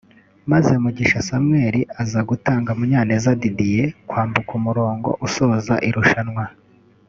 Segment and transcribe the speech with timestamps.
[0.51, 6.45] maze Mugisha Samuel aza gutanga Munyaneza Didier kwambuka umurongo usoza irushanwa